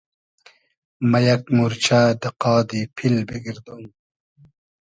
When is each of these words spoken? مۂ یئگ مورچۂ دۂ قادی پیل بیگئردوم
مۂ 1.09 1.17
یئگ 1.25 1.43
مورچۂ 1.55 1.99
دۂ 2.21 2.29
قادی 2.41 2.81
پیل 2.95 3.15
بیگئردوم 3.27 3.83